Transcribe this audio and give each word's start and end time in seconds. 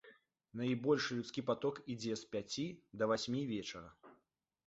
Найбольшы 0.61 1.17
людскі 1.17 1.43
паток 1.49 1.75
ідзе 1.95 2.15
з 2.21 2.31
пяці 2.35 2.65
да 3.01 3.09
васьмі 3.11 3.41
вечара. 3.51 3.89